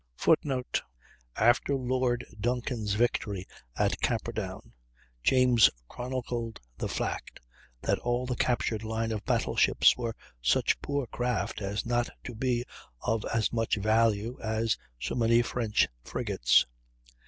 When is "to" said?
12.23-12.33